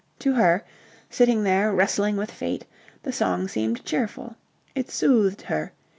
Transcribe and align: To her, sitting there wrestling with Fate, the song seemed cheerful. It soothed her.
To 0.17 0.33
her, 0.33 0.63
sitting 1.11 1.43
there 1.43 1.71
wrestling 1.71 2.17
with 2.17 2.31
Fate, 2.31 2.65
the 3.03 3.11
song 3.13 3.47
seemed 3.47 3.85
cheerful. 3.85 4.35
It 4.73 4.89
soothed 4.89 5.43
her. 5.43 5.73